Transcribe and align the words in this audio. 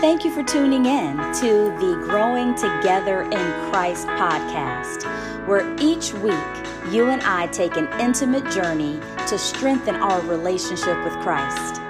Thank 0.00 0.24
you 0.24 0.30
for 0.30 0.42
tuning 0.42 0.86
in 0.86 1.18
to 1.18 1.76
the 1.78 2.02
Growing 2.08 2.54
Together 2.54 3.20
in 3.20 3.70
Christ 3.70 4.06
podcast, 4.06 5.04
where 5.46 5.76
each 5.78 6.14
week 6.14 6.32
you 6.90 7.10
and 7.10 7.20
I 7.22 7.48
take 7.48 7.76
an 7.76 7.86
intimate 8.00 8.50
journey 8.50 8.98
to 9.26 9.36
strengthen 9.36 9.96
our 9.96 10.22
relationship 10.22 11.04
with 11.04 11.12
Christ. 11.20 11.82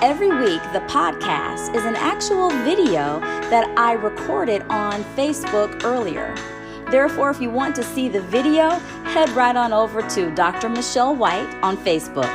Every 0.00 0.28
week, 0.28 0.62
the 0.72 0.84
podcast 0.86 1.74
is 1.74 1.84
an 1.84 1.96
actual 1.96 2.48
video 2.62 3.18
that 3.50 3.68
I 3.76 3.94
recorded 3.94 4.62
on 4.68 5.02
Facebook 5.16 5.82
earlier. 5.82 6.36
Therefore, 6.92 7.30
if 7.30 7.40
you 7.40 7.50
want 7.50 7.74
to 7.74 7.82
see 7.82 8.08
the 8.08 8.20
video, 8.20 8.70
head 9.02 9.28
right 9.30 9.56
on 9.56 9.72
over 9.72 10.00
to 10.10 10.32
Dr. 10.36 10.68
Michele 10.68 11.16
White 11.16 11.52
on 11.60 11.76
Facebook. 11.76 12.30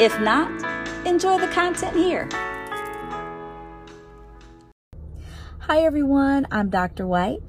If 0.00 0.18
not, 0.18 0.50
enjoy 1.06 1.38
the 1.38 1.46
content 1.46 1.94
here. 1.94 2.28
Hi, 5.70 5.80
everyone. 5.80 6.46
I'm 6.50 6.70
Dr. 6.70 7.06
White. 7.06 7.42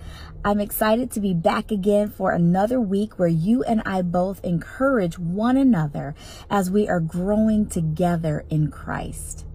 I'm 0.43 0.59
excited 0.59 1.09
to 1.11 1.21
be 1.21 1.33
back 1.33 1.71
again 1.71 2.09
for 2.09 2.33
another 2.33 2.77
week 2.77 3.17
where 3.17 3.29
you 3.29 3.63
and 3.63 3.81
I 3.85 4.01
both 4.01 4.43
encourage 4.43 5.17
one 5.17 5.55
another 5.55 6.15
as 6.49 6.69
we 6.69 6.89
are 6.89 6.99
growing 6.99 7.67
together 7.67 8.43
in 8.49 8.71
Christ 8.71 9.45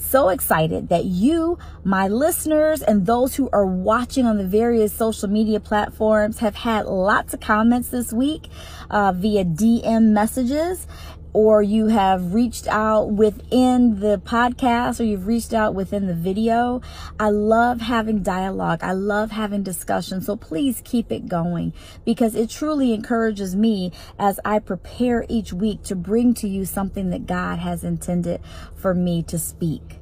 so 0.00 0.30
excited 0.30 0.88
that 0.88 1.04
you, 1.04 1.58
my 1.84 2.08
listeners, 2.08 2.82
and 2.82 3.06
those 3.06 3.36
who 3.36 3.48
are 3.52 3.66
watching 3.66 4.26
on 4.26 4.38
the 4.38 4.46
various 4.46 4.92
social 4.92 5.28
media 5.28 5.60
platforms 5.60 6.38
have 6.38 6.56
had 6.56 6.86
lots 6.86 7.32
of 7.32 7.40
comments 7.40 7.90
this 7.90 8.12
week 8.12 8.48
uh, 8.90 9.12
via 9.12 9.44
DM 9.44 10.08
messages 10.08 10.86
or 11.32 11.62
you 11.62 11.86
have 11.86 12.34
reached 12.34 12.66
out 12.66 13.10
within 13.10 14.00
the 14.00 14.20
podcast 14.24 15.00
or 15.00 15.04
you've 15.04 15.26
reached 15.26 15.52
out 15.52 15.74
within 15.74 16.06
the 16.06 16.14
video. 16.14 16.80
I 17.18 17.30
love 17.30 17.80
having 17.80 18.22
dialogue. 18.22 18.80
I 18.82 18.92
love 18.92 19.30
having 19.30 19.62
discussion. 19.62 20.20
So 20.20 20.36
please 20.36 20.82
keep 20.84 21.12
it 21.12 21.28
going 21.28 21.72
because 22.04 22.34
it 22.34 22.50
truly 22.50 22.92
encourages 22.92 23.54
me 23.54 23.92
as 24.18 24.40
I 24.44 24.58
prepare 24.58 25.24
each 25.28 25.52
week 25.52 25.82
to 25.84 25.96
bring 25.96 26.34
to 26.34 26.48
you 26.48 26.64
something 26.64 27.10
that 27.10 27.26
God 27.26 27.58
has 27.58 27.84
intended 27.84 28.40
for 28.74 28.94
me 28.94 29.22
to 29.24 29.38
speak. 29.38 29.98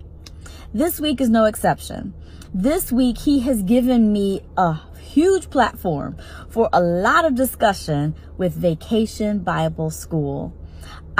This 0.72 1.00
week 1.00 1.20
is 1.20 1.28
no 1.28 1.44
exception. 1.44 2.14
This 2.54 2.90
week, 2.90 3.18
he 3.18 3.40
has 3.40 3.62
given 3.62 4.10
me 4.12 4.40
a 4.56 4.80
huge 4.98 5.50
platform 5.50 6.16
for 6.48 6.68
a 6.72 6.80
lot 6.80 7.26
of 7.26 7.34
discussion 7.34 8.14
with 8.38 8.54
Vacation 8.54 9.40
Bible 9.40 9.90
School. 9.90 10.54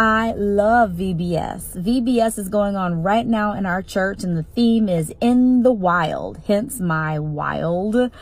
I 0.01 0.33
love 0.37 0.93
VBS. 0.93 1.77
VBS 1.77 2.39
is 2.39 2.49
going 2.49 2.77
on 2.77 3.03
right 3.03 3.27
now 3.27 3.55
in 3.55 3.67
our 3.67 3.83
church, 3.83 4.23
and 4.23 4.37
the 4.37 4.45
theme 4.45 4.89
is 4.89 5.13
in 5.21 5.65
the 5.65 5.73
wild, 5.73 6.39
hence 6.47 6.79
my 6.79 7.19
wild 7.19 8.13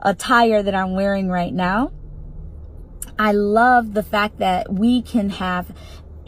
attire 0.00 0.62
that 0.62 0.76
I'm 0.76 0.94
wearing 0.94 1.28
right 1.28 1.52
now. 1.52 1.90
I 3.18 3.32
love 3.32 3.94
the 3.94 4.04
fact 4.04 4.38
that 4.38 4.72
we 4.72 5.02
can 5.02 5.30
have 5.30 5.74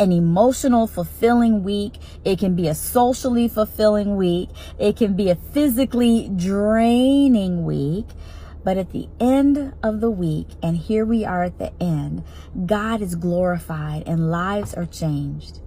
an 0.01 0.11
emotional 0.11 0.89
fulfilling 0.89 1.63
week. 1.63 2.01
It 2.25 2.41
can 2.41 2.57
be 2.57 2.67
a 2.67 2.75
socially 2.75 3.47
fulfilling 3.47 4.17
week. 4.17 4.49
It 4.77 4.97
can 4.97 5.15
be 5.15 5.31
a 5.31 5.37
physically 5.37 6.33
draining 6.35 7.65
week. 7.65 8.07
But 8.63 8.77
at 8.77 8.91
the 8.91 9.09
end 9.19 9.75
of 9.83 10.01
the 10.01 10.11
week, 10.11 10.49
and 10.63 10.77
here 10.77 11.05
we 11.05 11.25
are 11.25 11.43
at 11.43 11.59
the 11.59 11.73
end, 11.81 12.25
God 12.67 13.01
is 13.01 13.15
glorified 13.15 14.03
and 14.07 14.31
lives 14.31 14.75
are 14.75 14.87
changed. 14.87 15.61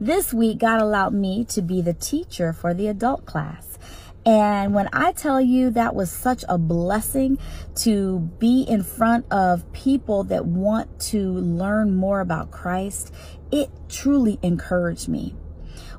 This 0.00 0.34
week, 0.34 0.58
God 0.58 0.80
allowed 0.80 1.14
me 1.14 1.44
to 1.46 1.62
be 1.62 1.80
the 1.80 1.94
teacher 1.94 2.52
for 2.52 2.74
the 2.74 2.88
adult 2.88 3.24
class. 3.24 3.78
And 4.26 4.74
when 4.74 4.88
I 4.92 5.12
tell 5.12 5.40
you 5.40 5.70
that 5.70 5.94
was 5.94 6.10
such 6.10 6.44
a 6.48 6.56
blessing 6.56 7.38
to 7.76 8.20
be 8.38 8.62
in 8.62 8.82
front 8.82 9.26
of 9.30 9.70
people 9.72 10.24
that 10.24 10.46
want 10.46 10.98
to 11.10 11.30
learn 11.34 11.94
more 11.94 12.20
about 12.20 12.50
Christ, 12.50 13.12
it 13.52 13.70
truly 13.88 14.38
encouraged 14.42 15.08
me. 15.08 15.34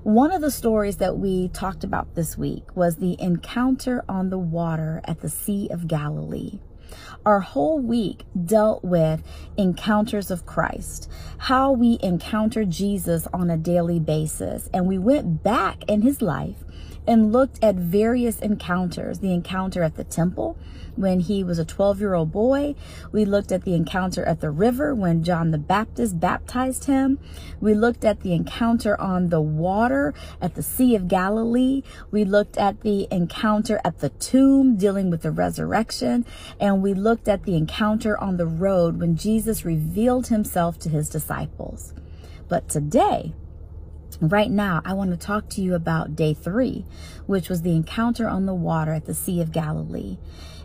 One 0.06 0.32
of 0.32 0.42
the 0.42 0.52
stories 0.52 0.98
that 0.98 1.18
we 1.18 1.48
talked 1.48 1.84
about 1.84 2.14
this 2.14 2.38
week 2.38 2.76
was 2.76 2.98
the 2.98 3.20
encounter 3.20 4.06
on 4.08 4.30
the 4.30 4.38
water 4.38 5.02
at 5.06 5.22
the 5.22 5.30
Sea 5.30 5.68
of 5.72 5.88
Galilee. 5.88 6.60
Our 7.26 7.40
whole 7.40 7.80
week 7.80 8.26
dealt 8.46 8.84
with 8.84 9.24
encounters 9.58 10.30
of 10.30 10.46
Christ, 10.46 11.10
how 11.38 11.72
we 11.72 11.98
encounter 12.02 12.66
Jesus 12.66 13.28
on 13.34 13.50
a 13.50 13.58
daily 13.58 14.00
basis. 14.00 14.70
And 14.74 14.88
we 14.88 14.98
went 14.98 15.44
back 15.44 15.84
in 15.88 16.02
his 16.02 16.22
life 16.22 16.64
and 17.08 17.32
looked 17.32 17.64
at 17.64 17.76
various 17.76 18.40
encounters 18.40 19.20
the 19.20 19.34
encounter 19.34 19.84
at 19.84 19.96
the 19.96 20.04
temple 20.04 20.58
when 20.96 21.20
he 21.20 21.44
was 21.44 21.60
a 21.60 21.66
12 21.66 22.00
year 22.00 22.14
old 22.14 22.32
boy. 22.32 22.76
We 23.12 23.26
looked 23.26 23.52
at 23.52 23.64
the 23.64 23.74
encounter 23.74 24.24
at 24.26 24.40
the 24.40 24.50
river 24.50 24.96
when 24.96 25.24
John 25.24 25.52
the 25.52 25.58
Baptist 25.58 26.20
baptized 26.20 26.86
him. 26.86 27.20
We 27.60 27.74
looked 27.74 28.06
at 28.06 28.22
the 28.22 28.34
encounter 28.34 29.00
on 29.00 29.30
the 29.30 29.42
water 29.42 30.14
at 30.42 30.56
the 30.56 30.64
Sea 30.64 30.96
of 30.96 31.08
Galilee. 31.08 31.84
We 32.12 32.24
looked 32.24 32.58
at 32.58 32.82
the 32.82 33.08
encounter 33.12 33.82
at 33.84 34.00
the 34.00 34.10
tomb 34.10 34.78
dealing 34.78 35.10
with 35.10 35.22
the 35.22 35.32
resurrection. 35.32 36.26
And 36.60 36.75
we 36.82 36.94
looked 36.94 37.28
at 37.28 37.44
the 37.44 37.56
encounter 37.56 38.18
on 38.18 38.38
the 38.38 38.48
road 38.48 39.00
when 39.00 39.16
Jesus 39.16 39.66
revealed 39.66 40.28
himself 40.28 40.80
to 40.80 40.90
his 40.90 41.10
disciples. 41.10 41.94
But 42.48 42.70
today, 42.70 43.34
Right 44.22 44.50
now, 44.50 44.82
I 44.86 44.94
want 44.94 45.12
to 45.12 45.18
talk 45.18 45.50
to 45.50 45.62
you 45.62 45.76
about 45.76 46.16
day 46.16 46.34
three, 46.34 46.86
which 47.26 47.50
was 47.50 47.64
the 47.64 47.76
encounter 47.76 48.30
on 48.30 48.46
the 48.46 48.54
water 48.54 48.94
at 48.94 49.06
the 49.06 49.14
Sea 49.14 49.42
of 49.42 49.52
Galilee. 49.52 50.18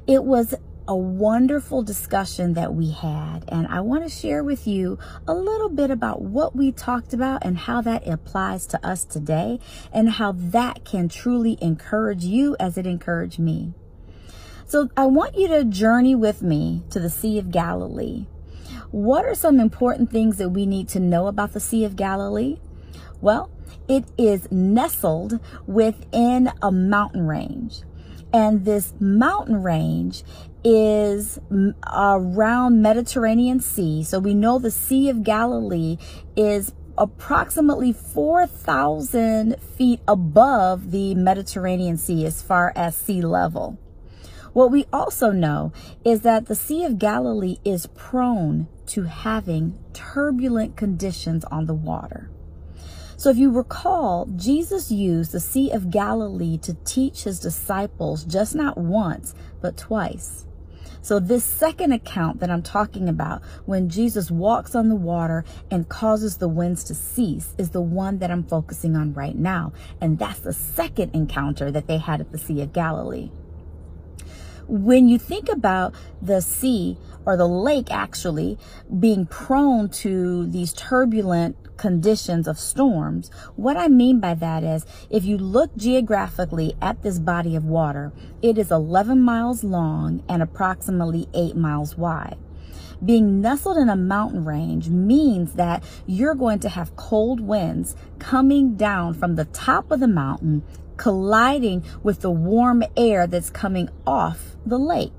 It 0.06 0.22
was 0.22 0.54
a 0.87 0.97
wonderful 0.97 1.82
discussion 1.82 2.54
that 2.54 2.75
we 2.75 2.91
had, 2.91 3.44
and 3.49 3.66
I 3.66 3.81
want 3.81 4.04
to 4.04 4.09
share 4.09 4.43
with 4.43 4.66
you 4.66 4.99
a 5.26 5.34
little 5.34 5.69
bit 5.69 5.91
about 5.91 6.22
what 6.22 6.54
we 6.54 6.72
talked 6.72 7.12
about 7.12 7.44
and 7.44 7.56
how 7.56 7.81
that 7.82 8.06
applies 8.06 8.66
to 8.66 8.87
us 8.87 9.04
today, 9.04 9.59
and 9.93 10.10
how 10.10 10.32
that 10.32 10.84
can 10.84 11.09
truly 11.09 11.59
encourage 11.60 12.25
you 12.25 12.56
as 12.59 12.78
it 12.78 12.87
encouraged 12.87 13.38
me. 13.38 13.75
So, 14.70 14.88
I 14.97 15.06
want 15.06 15.36
you 15.36 15.48
to 15.48 15.64
journey 15.64 16.14
with 16.14 16.42
me 16.42 16.84
to 16.91 17.00
the 17.00 17.10
Sea 17.10 17.41
of 17.41 17.50
Galilee. 17.50 18.26
What 18.92 19.25
are 19.25 19.34
some 19.34 19.58
important 19.58 20.12
things 20.12 20.36
that 20.36 20.50
we 20.50 20.64
need 20.64 20.88
to 20.91 21.00
know 21.00 21.26
about 21.26 21.54
the 21.54 21.58
Sea 21.58 21.84
of 21.84 21.97
Galilee? 21.97 22.60
Well, 23.20 23.50
it 23.88 24.04
is 24.16 24.47
nestled 24.53 25.41
within 25.66 26.53
a 26.62 26.70
mountain 26.70 27.26
range. 27.26 27.82
And 28.32 28.64
this 28.64 28.94
mountain 29.00 29.60
range 29.64 30.22
is 30.62 31.41
around 31.92 32.81
Mediterranean 32.81 33.58
Sea. 33.58 34.04
So 34.04 34.20
we 34.20 34.34
know 34.34 34.60
the 34.60 34.70
Sea 34.70 35.08
of 35.08 35.25
Galilee 35.25 35.98
is 36.37 36.75
approximately 36.97 37.92
4,000 37.92 39.60
feet 39.60 39.98
above 40.06 40.92
the 40.92 41.16
Mediterranean 41.16 41.97
Sea 41.97 42.25
as 42.25 42.41
far 42.41 42.72
as 42.76 42.94
sea 42.94 43.20
level. 43.20 43.76
What 44.53 44.71
we 44.71 44.87
also 44.93 45.31
know 45.31 45.72
is 46.05 46.22
that 46.22 46.47
the 46.47 46.55
Sea 46.55 46.84
of 46.84 46.99
Galilee 46.99 47.59
is 47.65 47.87
prone 47.88 48.66
to 48.87 49.05
having 49.05 49.78
turbulent 49.93 50.77
conditions 50.77 51.44
on 51.44 51.66
the 51.66 51.75
water. 51.75 52.31
So 53.16 53.31
if 53.31 53.37
you 53.37 53.50
recall, 53.50 54.27
Jesus 54.34 54.91
used 54.91 55.33
the 55.33 55.41
Sea 55.41 55.71
of 55.71 55.91
Galilee 55.91 56.59
to 56.59 56.75
teach 56.84 57.25
his 57.25 57.38
disciples 57.38 58.25
just 58.25 58.55
not 58.55 58.78
once, 58.78 59.34
but 59.61 59.77
twice. 59.77 60.47
So 61.03 61.19
this 61.19 61.44
second 61.44 61.93
account 61.93 62.41
that 62.41 62.50
I'm 62.50 62.62
talking 62.62 63.09
about, 63.09 63.43
when 63.67 63.88
Jesus 63.88 64.31
walks 64.31 64.75
on 64.75 64.88
the 64.88 64.97
water 64.97 65.44
and 65.71 65.88
causes 65.88 66.38
the 66.38 66.49
winds 66.49 66.84
to 66.84 66.94
cease, 66.94 67.55
is 67.56 67.71
the 67.71 67.81
one 67.81 68.19
that 68.19 68.31
I'm 68.31 68.44
focusing 68.44 68.97
on 68.97 69.15
right 69.15 69.37
now. 69.37 69.72
And 70.00 70.19
that's 70.19 70.41
the 70.41 70.53
second 70.53 71.15
encounter 71.15 71.71
that 71.71 71.87
they 71.87 71.99
had 71.99 72.21
at 72.21 72.32
the 72.32 72.38
Sea 72.38 72.62
of 72.62 72.73
Galilee. 72.73 73.31
When 74.70 75.08
you 75.08 75.19
think 75.19 75.49
about 75.49 75.96
the 76.22 76.40
sea 76.40 76.96
or 77.26 77.37
the 77.37 77.49
lake 77.49 77.90
actually 77.90 78.56
being 79.00 79.26
prone 79.26 79.88
to 79.88 80.46
these 80.46 80.72
turbulent 80.72 81.56
conditions 81.76 82.46
of 82.46 82.58
storms. 82.58 83.31
What 83.56 83.76
I 83.76 83.88
mean 83.88 84.20
by 84.20 84.34
that 84.34 84.62
is 84.62 84.84
if 85.08 85.25
you 85.25 85.38
look 85.38 85.75
geographically 85.76 86.75
at 86.81 87.02
this 87.02 87.19
body 87.19 87.56
of 87.56 87.64
water, 87.64 88.12
it 88.43 88.58
is 88.58 88.70
11 88.70 89.20
miles 89.20 89.64
long 89.64 90.22
and 90.28 90.43
approximately 90.43 91.26
8 91.32 91.56
miles 91.56 91.96
wide. 91.96 92.37
Being 93.02 93.40
nestled 93.40 93.78
in 93.78 93.88
a 93.88 93.96
mountain 93.96 94.44
range 94.44 94.90
means 94.90 95.55
that 95.55 95.82
you're 96.06 96.34
going 96.34 96.58
to 96.61 96.69
have 96.69 96.96
cold 96.96 97.40
winds 97.40 97.96
coming 98.19 98.76
down 98.76 99.14
from 99.14 99.37
the 99.37 99.46
top 99.46 99.90
of 99.90 100.00
the 100.00 100.06
mountain, 100.06 100.62
colliding 101.00 101.82
with 102.02 102.20
the 102.20 102.31
warm 102.31 102.85
air 102.94 103.26
that's 103.26 103.49
coming 103.49 103.88
off 104.06 104.55
the 104.67 104.79
lake. 104.79 105.14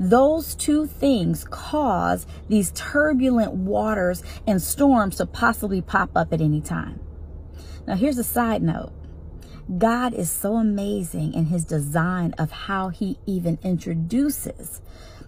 Those 0.00 0.56
two 0.56 0.84
things 0.88 1.46
cause 1.48 2.26
these 2.48 2.72
turbulent 2.72 3.52
waters 3.52 4.24
and 4.48 4.60
storms 4.60 5.18
to 5.18 5.26
possibly 5.26 5.80
pop 5.80 6.10
up 6.16 6.32
at 6.32 6.40
any 6.40 6.60
time. 6.60 6.98
Now, 7.86 7.94
here's 7.94 8.18
a 8.18 8.24
side 8.24 8.64
note. 8.64 8.92
God 9.78 10.12
is 10.12 10.28
so 10.28 10.56
amazing 10.56 11.34
in 11.34 11.46
his 11.46 11.64
design 11.64 12.34
of 12.36 12.50
how 12.50 12.88
he 12.88 13.16
even 13.26 13.60
introduces 13.62 14.80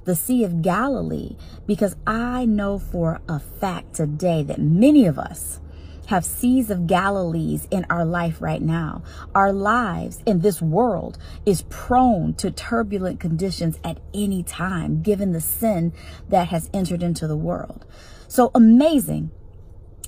the 0.06 0.16
Sea 0.16 0.42
of 0.42 0.60
Galilee 0.60 1.36
because 1.68 1.94
I 2.04 2.46
know 2.46 2.80
for 2.80 3.20
a 3.28 3.38
fact 3.38 3.94
today 3.94 4.42
that 4.42 4.58
many 4.60 5.06
of 5.06 5.20
us 5.20 5.60
have 6.08 6.24
seas 6.24 6.70
of 6.70 6.86
Galilees 6.86 7.68
in 7.70 7.84
our 7.90 8.04
life 8.04 8.40
right 8.40 8.62
now. 8.62 9.02
Our 9.34 9.52
lives 9.52 10.22
in 10.24 10.40
this 10.40 10.62
world 10.62 11.18
is 11.44 11.66
prone 11.68 12.32
to 12.34 12.50
turbulent 12.50 13.20
conditions 13.20 13.78
at 13.84 14.00
any 14.14 14.42
time, 14.42 15.02
given 15.02 15.32
the 15.32 15.40
sin 15.42 15.92
that 16.30 16.48
has 16.48 16.70
entered 16.72 17.02
into 17.02 17.26
the 17.26 17.36
world. 17.36 17.84
So 18.26 18.50
amazing 18.54 19.30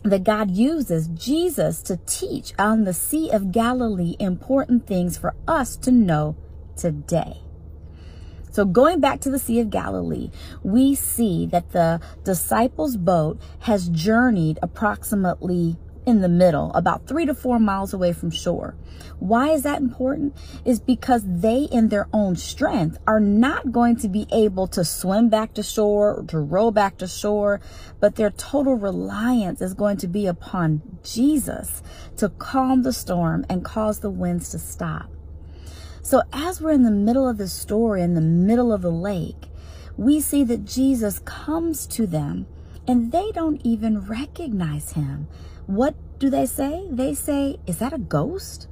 that 0.02 0.24
God 0.24 0.50
uses 0.50 1.08
Jesus 1.08 1.82
to 1.82 1.98
teach 2.06 2.54
on 2.58 2.84
the 2.84 2.94
Sea 2.94 3.30
of 3.30 3.52
Galilee 3.52 4.16
important 4.18 4.86
things 4.86 5.18
for 5.18 5.34
us 5.46 5.76
to 5.76 5.90
know 5.90 6.34
today. 6.76 7.42
So 8.52 8.64
going 8.64 9.00
back 9.00 9.20
to 9.20 9.30
the 9.30 9.38
Sea 9.38 9.60
of 9.60 9.68
Galilee, 9.68 10.30
we 10.62 10.94
see 10.94 11.46
that 11.46 11.72
the 11.72 12.00
disciples' 12.24 12.96
boat 12.96 13.38
has 13.60 13.90
journeyed 13.90 14.58
approximately 14.62 15.76
in 16.10 16.20
the 16.20 16.28
middle, 16.28 16.70
about 16.74 17.06
three 17.06 17.24
to 17.24 17.34
four 17.34 17.58
miles 17.58 17.94
away 17.94 18.12
from 18.12 18.30
shore. 18.30 18.76
Why 19.18 19.50
is 19.50 19.62
that 19.62 19.80
important? 19.80 20.36
Is 20.64 20.80
because 20.80 21.22
they, 21.24 21.68
in 21.72 21.88
their 21.88 22.08
own 22.12 22.36
strength, 22.36 22.98
are 23.06 23.20
not 23.20 23.72
going 23.72 23.96
to 23.96 24.08
be 24.08 24.26
able 24.32 24.66
to 24.68 24.84
swim 24.84 25.30
back 25.30 25.54
to 25.54 25.62
shore 25.62 26.16
or 26.16 26.24
to 26.24 26.38
row 26.38 26.70
back 26.70 26.98
to 26.98 27.06
shore, 27.06 27.60
but 28.00 28.16
their 28.16 28.30
total 28.30 28.74
reliance 28.74 29.62
is 29.62 29.72
going 29.72 29.96
to 29.98 30.08
be 30.08 30.26
upon 30.26 30.82
Jesus 31.02 31.82
to 32.18 32.28
calm 32.28 32.82
the 32.82 32.92
storm 32.92 33.46
and 33.48 33.64
cause 33.64 34.00
the 34.00 34.10
winds 34.10 34.50
to 34.50 34.58
stop. 34.58 35.08
So 36.02 36.22
as 36.32 36.60
we're 36.60 36.72
in 36.72 36.82
the 36.82 36.90
middle 36.90 37.28
of 37.28 37.38
the 37.38 37.48
story, 37.48 38.02
in 38.02 38.14
the 38.14 38.20
middle 38.20 38.72
of 38.72 38.82
the 38.82 38.90
lake, 38.90 39.48
we 39.96 40.20
see 40.20 40.44
that 40.44 40.64
Jesus 40.64 41.20
comes 41.20 41.86
to 41.88 42.06
them 42.06 42.46
and 42.88 43.12
they 43.12 43.30
don't 43.32 43.60
even 43.64 44.00
recognize 44.00 44.92
him. 44.92 45.28
What 45.70 45.94
do 46.18 46.30
they 46.30 46.46
say? 46.46 46.88
They 46.90 47.14
say, 47.14 47.60
Is 47.64 47.78
that 47.78 47.92
a 47.92 47.98
ghost? 47.98 48.66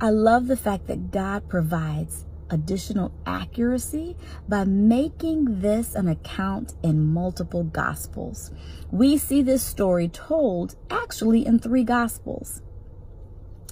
I 0.00 0.10
love 0.10 0.48
the 0.48 0.56
fact 0.56 0.88
that 0.88 1.12
God 1.12 1.48
provides 1.48 2.24
additional 2.50 3.12
accuracy 3.24 4.16
by 4.48 4.64
making 4.64 5.60
this 5.60 5.94
an 5.94 6.08
account 6.08 6.74
in 6.82 7.06
multiple 7.06 7.62
gospels. 7.62 8.50
We 8.90 9.16
see 9.16 9.42
this 9.42 9.62
story 9.62 10.08
told 10.08 10.74
actually 10.90 11.46
in 11.46 11.60
three 11.60 11.84
gospels. 11.84 12.62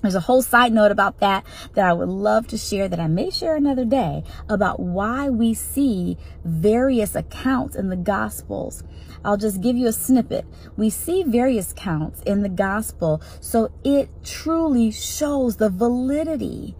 There's 0.03 0.15
a 0.15 0.21
whole 0.21 0.43
side 0.43 0.73
note 0.73 0.91
about 0.91 1.19
that 1.21 1.45
that 1.75 1.85
I 1.85 1.93
would 1.93 2.09
love 2.09 2.47
to 2.49 2.59
share 2.59 2.89
that 2.89 3.01
I 3.01 3.07
may 3.07 3.31
share 3.31 3.55
another 3.55 3.85
day 3.85 4.25
about 4.49 4.81
why 4.81 5.29
we 5.29 5.53
see 5.53 6.17
various 6.45 7.15
accounts 7.15 7.77
in 7.77 7.91
the 7.91 7.97
Gospels. 7.97 8.83
I'll 9.25 9.37
just 9.37 9.61
give 9.61 9.77
you 9.77 9.87
a 9.89 9.93
snippet. 9.93 10.47
We 10.77 10.89
see 10.89 11.23
various 11.23 11.75
counts 11.75 12.23
in 12.23 12.41
the 12.41 12.49
Gospel, 12.49 13.21
so 13.41 13.71
it 13.85 14.09
truly 14.25 14.91
shows 14.91 15.57
the 15.57 15.69
validity. 15.69 16.75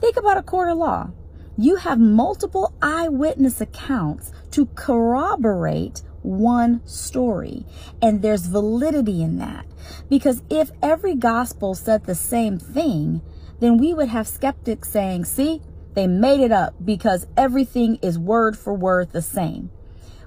Think 0.00 0.16
about 0.16 0.38
a 0.38 0.42
court 0.42 0.70
of 0.70 0.78
law. 0.78 1.10
You 1.56 1.76
have 1.76 2.00
multiple 2.00 2.74
eyewitness 2.82 3.60
accounts 3.60 4.32
to 4.52 4.66
corroborate 4.74 6.02
one 6.22 6.84
story. 6.86 7.64
And 8.02 8.22
there's 8.22 8.46
validity 8.46 9.22
in 9.22 9.38
that. 9.38 9.66
Because 10.08 10.42
if 10.50 10.70
every 10.82 11.14
gospel 11.14 11.74
said 11.74 12.04
the 12.04 12.14
same 12.14 12.58
thing, 12.58 13.22
then 13.60 13.78
we 13.78 13.94
would 13.94 14.08
have 14.08 14.26
skeptics 14.26 14.90
saying, 14.90 15.26
see, 15.26 15.60
they 15.94 16.06
made 16.06 16.40
it 16.40 16.50
up 16.50 16.74
because 16.84 17.26
everything 17.36 17.98
is 18.02 18.18
word 18.18 18.58
for 18.58 18.74
word 18.74 19.12
the 19.12 19.22
same. 19.22 19.70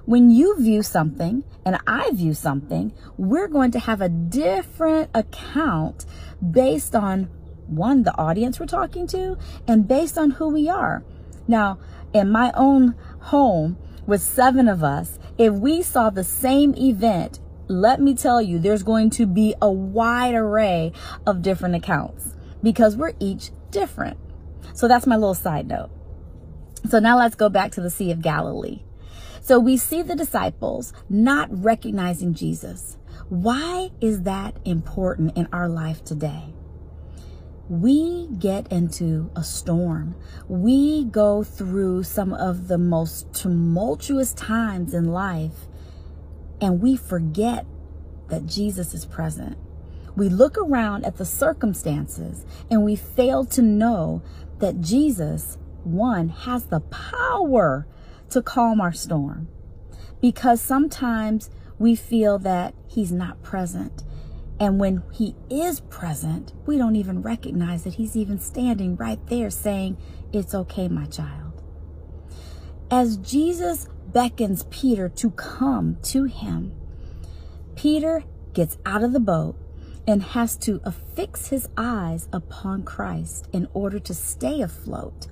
When 0.06 0.30
you 0.30 0.56
view 0.58 0.82
something 0.82 1.44
and 1.66 1.78
I 1.86 2.10
view 2.12 2.32
something, 2.32 2.94
we're 3.18 3.48
going 3.48 3.72
to 3.72 3.78
have 3.80 4.00
a 4.00 4.08
different 4.08 5.10
account 5.12 6.06
based 6.50 6.94
on 6.94 7.28
one, 7.66 8.04
the 8.04 8.16
audience 8.16 8.58
we're 8.58 8.64
talking 8.64 9.06
to, 9.08 9.36
and 9.66 9.86
based 9.86 10.16
on 10.16 10.30
who 10.30 10.48
we 10.48 10.70
are. 10.70 11.04
Now, 11.48 11.78
in 12.12 12.30
my 12.30 12.52
own 12.54 12.94
home, 13.20 13.76
with 14.06 14.22
seven 14.22 14.68
of 14.68 14.84
us, 14.84 15.18
if 15.36 15.52
we 15.52 15.82
saw 15.82 16.10
the 16.10 16.24
same 16.24 16.74
event, 16.76 17.40
let 17.68 18.00
me 18.00 18.14
tell 18.14 18.40
you, 18.40 18.58
there's 18.58 18.82
going 18.82 19.10
to 19.10 19.26
be 19.26 19.54
a 19.60 19.70
wide 19.70 20.34
array 20.34 20.92
of 21.26 21.42
different 21.42 21.74
accounts 21.74 22.34
because 22.62 22.96
we're 22.96 23.12
each 23.20 23.50
different. 23.70 24.18
So 24.72 24.88
that's 24.88 25.06
my 25.06 25.16
little 25.16 25.34
side 25.34 25.68
note. 25.68 25.90
So 26.88 26.98
now 26.98 27.18
let's 27.18 27.34
go 27.34 27.48
back 27.48 27.72
to 27.72 27.82
the 27.82 27.90
Sea 27.90 28.10
of 28.10 28.22
Galilee. 28.22 28.82
So 29.42 29.58
we 29.58 29.76
see 29.76 30.02
the 30.02 30.14
disciples 30.14 30.92
not 31.10 31.48
recognizing 31.50 32.34
Jesus. 32.34 32.96
Why 33.28 33.90
is 34.00 34.22
that 34.22 34.56
important 34.64 35.36
in 35.36 35.48
our 35.52 35.68
life 35.68 36.02
today? 36.04 36.54
We 37.68 38.28
get 38.38 38.70
into 38.72 39.30
a 39.36 39.44
storm. 39.44 40.14
We 40.48 41.04
go 41.04 41.44
through 41.44 42.04
some 42.04 42.32
of 42.32 42.68
the 42.68 42.78
most 42.78 43.32
tumultuous 43.34 44.32
times 44.32 44.94
in 44.94 45.04
life 45.04 45.66
and 46.60 46.80
we 46.80 46.96
forget 46.96 47.66
that 48.28 48.46
Jesus 48.46 48.94
is 48.94 49.04
present. 49.04 49.56
We 50.16 50.28
look 50.28 50.56
around 50.58 51.04
at 51.04 51.16
the 51.16 51.24
circumstances 51.24 52.44
and 52.70 52.84
we 52.84 52.96
fail 52.96 53.44
to 53.46 53.62
know 53.62 54.22
that 54.58 54.80
Jesus, 54.80 55.58
one, 55.84 56.30
has 56.30 56.66
the 56.66 56.80
power 56.80 57.86
to 58.30 58.42
calm 58.42 58.80
our 58.80 58.92
storm 58.92 59.48
because 60.20 60.60
sometimes 60.60 61.50
we 61.78 61.94
feel 61.94 62.38
that 62.40 62.74
he's 62.88 63.12
not 63.12 63.42
present 63.42 64.02
and 64.60 64.80
when 64.80 65.02
he 65.12 65.36
is 65.48 65.80
present, 65.80 66.52
we 66.66 66.78
don't 66.78 66.96
even 66.96 67.22
recognize 67.22 67.84
that 67.84 67.94
he's 67.94 68.16
even 68.16 68.40
standing 68.40 68.96
right 68.96 69.24
there 69.28 69.50
saying, 69.50 69.96
It's 70.32 70.54
okay, 70.54 70.88
my 70.88 71.06
child. 71.06 71.62
As 72.90 73.18
Jesus 73.18 73.86
beckons 74.12 74.64
Peter 74.70 75.08
to 75.10 75.30
come 75.32 75.98
to 76.02 76.24
him, 76.24 76.72
Peter 77.76 78.24
gets 78.52 78.78
out 78.84 79.04
of 79.04 79.12
the 79.12 79.20
boat 79.20 79.56
and 80.06 80.22
has 80.22 80.56
to 80.56 80.80
affix 80.84 81.48
his 81.48 81.68
eyes 81.76 82.28
upon 82.32 82.82
Christ 82.82 83.46
in 83.52 83.68
order 83.74 84.00
to 84.00 84.14
stay 84.14 84.62
afloat. 84.62 85.28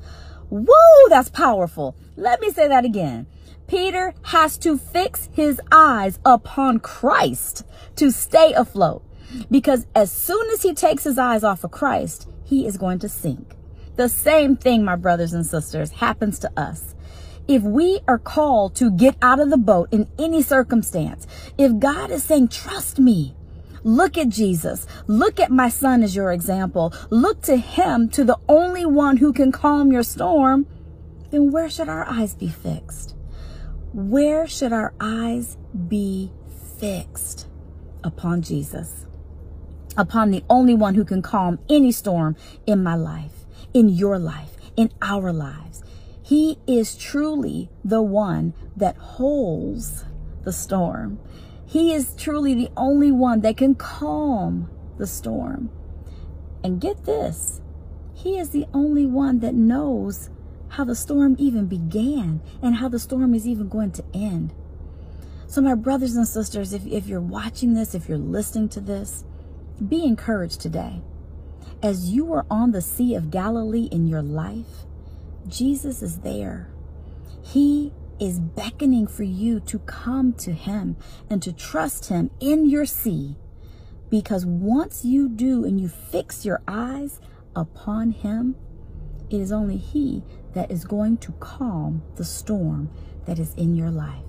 Whoa, 0.50 1.08
that's 1.08 1.30
powerful. 1.30 1.96
Let 2.14 2.40
me 2.40 2.50
say 2.50 2.68
that 2.68 2.84
again. 2.84 3.26
Peter 3.66 4.14
has 4.22 4.58
to 4.58 4.78
fix 4.78 5.28
his 5.32 5.60
eyes 5.72 6.20
upon 6.24 6.78
Christ 6.78 7.64
to 7.96 8.12
stay 8.12 8.52
afloat. 8.52 9.02
Because 9.50 9.86
as 9.94 10.10
soon 10.10 10.50
as 10.50 10.62
he 10.62 10.74
takes 10.74 11.04
his 11.04 11.18
eyes 11.18 11.44
off 11.44 11.64
of 11.64 11.70
Christ, 11.70 12.28
he 12.44 12.66
is 12.66 12.76
going 12.76 12.98
to 13.00 13.08
sink. 13.08 13.54
The 13.96 14.08
same 14.08 14.56
thing, 14.56 14.84
my 14.84 14.96
brothers 14.96 15.32
and 15.32 15.46
sisters, 15.46 15.90
happens 15.90 16.38
to 16.40 16.50
us. 16.56 16.94
If 17.48 17.62
we 17.62 18.00
are 18.08 18.18
called 18.18 18.74
to 18.76 18.90
get 18.90 19.16
out 19.22 19.40
of 19.40 19.50
the 19.50 19.56
boat 19.56 19.88
in 19.92 20.08
any 20.18 20.42
circumstance, 20.42 21.26
if 21.56 21.78
God 21.78 22.10
is 22.10 22.24
saying, 22.24 22.48
trust 22.48 22.98
me, 22.98 23.36
look 23.84 24.18
at 24.18 24.28
Jesus, 24.28 24.86
look 25.06 25.38
at 25.38 25.50
my 25.50 25.68
son 25.68 26.02
as 26.02 26.14
your 26.14 26.32
example, 26.32 26.92
look 27.08 27.42
to 27.42 27.56
him, 27.56 28.08
to 28.10 28.24
the 28.24 28.38
only 28.48 28.84
one 28.84 29.16
who 29.16 29.32
can 29.32 29.52
calm 29.52 29.92
your 29.92 30.02
storm, 30.02 30.66
then 31.30 31.52
where 31.52 31.70
should 31.70 31.88
our 31.88 32.04
eyes 32.06 32.34
be 32.34 32.48
fixed? 32.48 33.14
Where 33.92 34.46
should 34.46 34.72
our 34.72 34.92
eyes 35.00 35.56
be 35.88 36.32
fixed? 36.78 37.48
Upon 38.04 38.42
Jesus 38.42 39.05
upon 39.96 40.30
the 40.30 40.44
only 40.48 40.74
one 40.74 40.94
who 40.94 41.04
can 41.04 41.22
calm 41.22 41.58
any 41.68 41.92
storm 41.92 42.36
in 42.66 42.82
my 42.82 42.94
life, 42.94 43.46
in 43.72 43.88
your 43.88 44.18
life, 44.18 44.56
in 44.76 44.90
our 45.02 45.32
lives. 45.32 45.82
He 46.22 46.58
is 46.66 46.96
truly 46.96 47.70
the 47.84 48.02
one 48.02 48.54
that 48.76 48.96
holds 48.96 50.04
the 50.44 50.52
storm. 50.52 51.20
He 51.66 51.92
is 51.92 52.14
truly 52.16 52.54
the 52.54 52.70
only 52.76 53.12
one 53.12 53.40
that 53.40 53.56
can 53.56 53.74
calm 53.74 54.70
the 54.98 55.06
storm. 55.06 55.70
And 56.64 56.80
get 56.80 57.04
this, 57.04 57.60
he 58.14 58.38
is 58.38 58.50
the 58.50 58.66
only 58.72 59.06
one 59.06 59.40
that 59.40 59.54
knows 59.54 60.30
how 60.68 60.84
the 60.84 60.94
storm 60.94 61.36
even 61.38 61.66
began 61.66 62.40
and 62.60 62.76
how 62.76 62.88
the 62.88 62.98
storm 62.98 63.34
is 63.34 63.46
even 63.46 63.68
going 63.68 63.92
to 63.92 64.04
end. 64.12 64.52
So, 65.46 65.60
my 65.60 65.74
brothers 65.74 66.16
and 66.16 66.26
sisters, 66.26 66.72
if, 66.72 66.84
if 66.86 67.06
you're 67.06 67.20
watching 67.20 67.74
this, 67.74 67.94
if 67.94 68.08
you're 68.08 68.18
listening 68.18 68.68
to 68.70 68.80
this, 68.80 69.24
be 69.88 70.04
encouraged 70.04 70.60
today. 70.60 71.02
As 71.82 72.10
you 72.10 72.32
are 72.32 72.46
on 72.50 72.72
the 72.72 72.80
Sea 72.80 73.14
of 73.14 73.30
Galilee 73.30 73.88
in 73.90 74.06
your 74.06 74.22
life, 74.22 74.86
Jesus 75.46 76.02
is 76.02 76.20
there. 76.20 76.68
He 77.42 77.92
is 78.18 78.40
beckoning 78.40 79.06
for 79.06 79.24
you 79.24 79.60
to 79.60 79.78
come 79.80 80.32
to 80.32 80.52
him 80.52 80.96
and 81.28 81.42
to 81.42 81.52
trust 81.52 82.08
him 82.08 82.30
in 82.40 82.68
your 82.68 82.86
sea. 82.86 83.36
Because 84.08 84.46
once 84.46 85.04
you 85.04 85.28
do 85.28 85.64
and 85.64 85.80
you 85.80 85.88
fix 85.88 86.44
your 86.44 86.62
eyes 86.68 87.20
upon 87.54 88.12
Him, 88.12 88.54
it 89.30 89.40
is 89.40 89.50
only 89.50 89.76
He 89.76 90.22
that 90.54 90.70
is 90.70 90.84
going 90.84 91.16
to 91.18 91.32
calm 91.32 92.02
the 92.14 92.24
storm 92.24 92.90
that 93.26 93.38
is 93.38 93.54
in 93.54 93.74
your 93.74 93.90
life. 93.90 94.24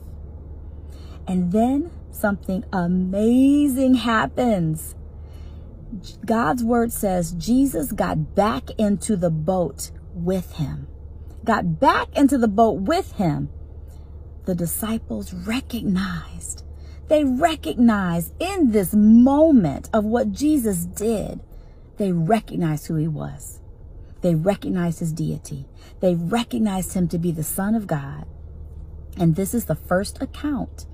And 1.27 1.51
then 1.51 1.91
something 2.09 2.63
amazing 2.73 3.95
happens. 3.95 4.95
God's 6.25 6.63
word 6.63 6.91
says 6.91 7.31
Jesus 7.31 7.91
got 7.91 8.35
back 8.35 8.69
into 8.77 9.15
the 9.15 9.29
boat 9.29 9.91
with 10.13 10.53
him. 10.53 10.87
Got 11.43 11.79
back 11.79 12.09
into 12.17 12.37
the 12.37 12.47
boat 12.47 12.81
with 12.81 13.13
him. 13.13 13.49
The 14.45 14.55
disciples 14.55 15.33
recognized. 15.33 16.63
They 17.07 17.23
recognized 17.23 18.33
in 18.39 18.71
this 18.71 18.93
moment 18.93 19.89
of 19.93 20.03
what 20.03 20.31
Jesus 20.31 20.85
did, 20.85 21.41
they 21.97 22.11
recognized 22.11 22.87
who 22.87 22.95
he 22.95 23.07
was. 23.07 23.59
They 24.21 24.35
recognized 24.35 24.99
his 24.99 25.13
deity. 25.13 25.65
They 25.99 26.15
recognized 26.15 26.93
him 26.93 27.07
to 27.09 27.17
be 27.17 27.31
the 27.31 27.43
Son 27.43 27.75
of 27.75 27.87
God. 27.87 28.25
And 29.17 29.35
this 29.35 29.53
is 29.53 29.65
the 29.65 29.75
first 29.75 30.21
account 30.21 30.85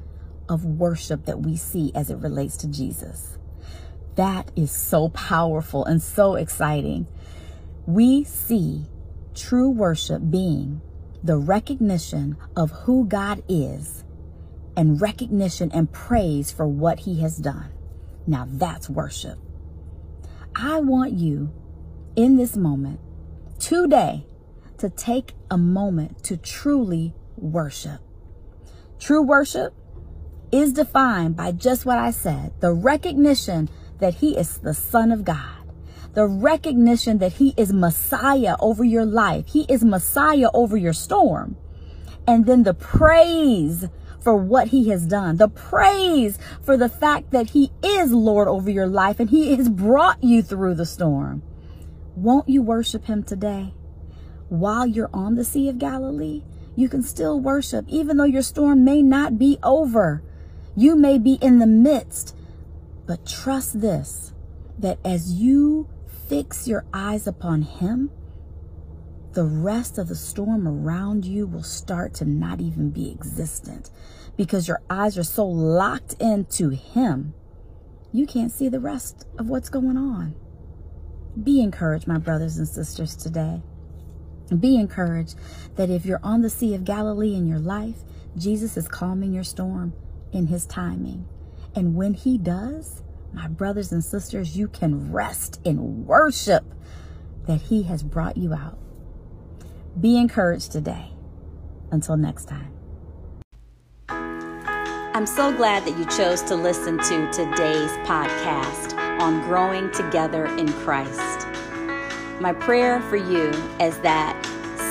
of 0.47 0.65
worship 0.65 1.25
that 1.25 1.41
we 1.41 1.57
see 1.57 1.91
as 1.95 2.09
it 2.09 2.17
relates 2.17 2.57
to 2.57 2.67
Jesus. 2.67 3.37
That 4.15 4.51
is 4.55 4.71
so 4.71 5.09
powerful 5.09 5.85
and 5.85 6.01
so 6.01 6.35
exciting. 6.35 7.07
We 7.85 8.23
see 8.23 8.85
true 9.33 9.69
worship 9.69 10.21
being 10.29 10.81
the 11.23 11.37
recognition 11.37 12.37
of 12.55 12.71
who 12.71 13.05
God 13.05 13.43
is 13.47 14.03
and 14.75 15.01
recognition 15.01 15.71
and 15.73 15.91
praise 15.91 16.51
for 16.51 16.67
what 16.67 16.99
he 17.01 17.21
has 17.21 17.37
done. 17.37 17.71
Now 18.27 18.47
that's 18.47 18.89
worship. 18.89 19.39
I 20.55 20.79
want 20.79 21.13
you 21.13 21.51
in 22.15 22.37
this 22.37 22.55
moment 22.55 22.99
today 23.59 24.25
to 24.77 24.89
take 24.89 25.33
a 25.49 25.57
moment 25.57 26.23
to 26.25 26.37
truly 26.37 27.13
worship. 27.37 28.01
True 28.99 29.21
worship 29.21 29.73
is 30.51 30.73
defined 30.73 31.35
by 31.35 31.51
just 31.51 31.85
what 31.85 31.97
I 31.97 32.11
said 32.11 32.53
the 32.59 32.71
recognition 32.71 33.69
that 34.03 34.15
He 34.15 34.37
is 34.37 34.57
the 34.57 34.73
Son 34.73 35.13
of 35.13 35.23
God, 35.23 35.63
the 36.13 36.27
recognition 36.27 37.19
that 37.19 37.31
He 37.33 37.53
is 37.55 37.71
Messiah 37.71 38.57
over 38.59 38.83
your 38.83 39.05
life, 39.05 39.47
He 39.47 39.65
is 39.69 39.81
Messiah 39.81 40.49
over 40.53 40.75
your 40.75 40.91
storm, 40.91 41.55
and 42.27 42.45
then 42.45 42.63
the 42.63 42.73
praise 42.73 43.87
for 44.19 44.35
what 44.35 44.67
He 44.67 44.89
has 44.89 45.05
done, 45.05 45.37
the 45.37 45.47
praise 45.47 46.37
for 46.61 46.75
the 46.75 46.89
fact 46.89 47.31
that 47.31 47.51
He 47.51 47.71
is 47.81 48.11
Lord 48.11 48.49
over 48.49 48.69
your 48.69 48.87
life 48.87 49.21
and 49.21 49.29
He 49.29 49.55
has 49.55 49.69
brought 49.69 50.21
you 50.21 50.41
through 50.41 50.75
the 50.75 50.85
storm. 50.85 51.41
Won't 52.17 52.49
you 52.49 52.61
worship 52.61 53.05
Him 53.05 53.23
today? 53.23 53.73
While 54.49 54.85
you're 54.85 55.09
on 55.13 55.35
the 55.35 55.45
Sea 55.45 55.69
of 55.69 55.79
Galilee, 55.79 56.43
you 56.75 56.89
can 56.89 57.03
still 57.03 57.39
worship, 57.39 57.85
even 57.87 58.17
though 58.17 58.25
your 58.25 58.41
storm 58.41 58.83
may 58.83 59.01
not 59.01 59.39
be 59.39 59.59
over. 59.63 60.21
You 60.75 60.97
may 60.97 61.17
be 61.19 61.35
in 61.35 61.59
the 61.59 61.67
midst, 61.67 62.35
but 63.05 63.25
trust 63.25 63.81
this 63.81 64.33
that 64.79 64.99
as 65.05 65.33
you 65.33 65.89
fix 66.27 66.67
your 66.67 66.85
eyes 66.93 67.27
upon 67.27 67.61
Him, 67.61 68.11
the 69.33 69.45
rest 69.45 69.97
of 69.97 70.07
the 70.07 70.15
storm 70.15 70.67
around 70.67 71.25
you 71.25 71.47
will 71.47 71.63
start 71.63 72.13
to 72.15 72.25
not 72.25 72.61
even 72.61 72.89
be 72.89 73.11
existent 73.11 73.89
because 74.37 74.67
your 74.67 74.81
eyes 74.89 75.17
are 75.17 75.23
so 75.23 75.45
locked 75.45 76.13
into 76.19 76.69
Him, 76.69 77.33
you 78.11 78.27
can't 78.27 78.51
see 78.51 78.69
the 78.69 78.79
rest 78.79 79.25
of 79.37 79.49
what's 79.49 79.69
going 79.69 79.97
on. 79.97 80.35
Be 81.41 81.61
encouraged, 81.61 82.07
my 82.07 82.19
brothers 82.19 82.57
and 82.57 82.67
sisters, 82.67 83.15
today. 83.15 83.61
Be 84.59 84.75
encouraged 84.75 85.35
that 85.75 85.89
if 85.89 86.05
you're 86.05 86.19
on 86.21 86.41
the 86.41 86.49
Sea 86.49 86.75
of 86.75 86.85
Galilee 86.85 87.33
in 87.33 87.47
your 87.47 87.59
life, 87.59 88.03
Jesus 88.37 88.77
is 88.77 88.87
calming 88.87 89.33
your 89.33 89.43
storm 89.43 89.93
in 90.31 90.47
his 90.47 90.65
timing. 90.65 91.27
And 91.75 91.95
when 91.95 92.13
he 92.13 92.37
does, 92.37 93.01
my 93.33 93.47
brothers 93.47 93.91
and 93.91 94.03
sisters, 94.03 94.55
you 94.57 94.67
can 94.67 95.11
rest 95.11 95.59
in 95.63 96.05
worship 96.05 96.63
that 97.47 97.61
he 97.61 97.83
has 97.83 98.03
brought 98.03 98.37
you 98.37 98.53
out. 98.53 98.77
Be 99.99 100.17
encouraged 100.17 100.71
today. 100.71 101.09
Until 101.91 102.17
next 102.17 102.45
time. 102.45 102.73
I'm 105.15 105.27
so 105.27 105.55
glad 105.55 105.85
that 105.85 105.95
you 105.97 106.05
chose 106.05 106.41
to 106.43 106.55
listen 106.55 106.97
to 106.97 107.31
today's 107.31 107.91
podcast 108.07 108.97
on 109.21 109.41
growing 109.41 109.91
together 109.91 110.45
in 110.57 110.67
Christ. 110.73 111.47
My 112.41 112.51
prayer 112.51 112.99
for 113.01 113.17
you 113.17 113.49
is 113.79 113.97
that 113.99 114.35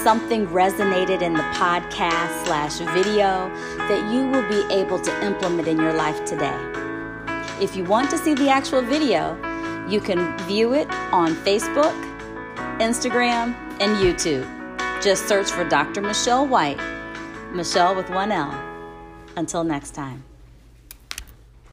something 0.04 0.46
resonated 0.48 1.22
in 1.22 1.32
the 1.32 1.42
podcast 1.54 2.44
slash 2.46 2.78
video 2.94 3.48
that 3.88 4.12
you 4.12 4.28
will 4.28 4.48
be 4.48 4.72
able 4.72 5.00
to 5.00 5.24
implement 5.24 5.66
in 5.66 5.76
your 5.76 5.92
life 5.92 6.24
today. 6.24 6.71
If 7.62 7.76
you 7.76 7.84
want 7.84 8.10
to 8.10 8.18
see 8.18 8.34
the 8.34 8.48
actual 8.48 8.82
video, 8.82 9.36
you 9.88 10.00
can 10.00 10.36
view 10.48 10.74
it 10.74 10.90
on 11.12 11.36
Facebook, 11.46 11.94
Instagram, 12.80 13.54
and 13.80 13.96
YouTube. 14.02 14.44
Just 15.00 15.28
search 15.28 15.48
for 15.48 15.62
Dr. 15.68 16.02
Michele 16.02 16.44
White, 16.44 16.80
Michele 17.52 17.94
with 17.94 18.10
one 18.10 18.32
L. 18.32 18.50
Until 19.36 19.62
next 19.62 19.92
time. 19.92 20.24